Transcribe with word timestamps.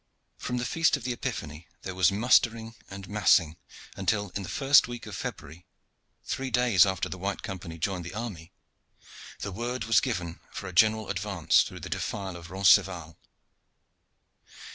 From 0.39 0.57
the 0.57 0.65
Feast 0.65 0.97
of 0.97 1.03
the 1.03 1.13
Epiphany 1.13 1.67
there 1.83 1.93
was 1.93 2.11
mustering 2.11 2.73
and 2.89 3.07
massing, 3.07 3.57
until, 3.95 4.31
in 4.31 4.41
the 4.41 4.49
first 4.49 4.87
week 4.87 5.05
of 5.05 5.15
February 5.15 5.67
three 6.25 6.49
days 6.49 6.87
after 6.87 7.07
the 7.07 7.19
White 7.19 7.43
Company 7.43 7.77
joined 7.77 8.03
the 8.05 8.15
army 8.15 8.51
the 9.41 9.51
word 9.51 9.83
was 9.83 9.99
given 9.99 10.39
for 10.49 10.67
a 10.67 10.73
general 10.73 11.07
advance 11.11 11.61
through 11.61 11.81
the 11.81 11.87
defile 11.89 12.35
of 12.35 12.49
Roncesvalles. 12.49 13.13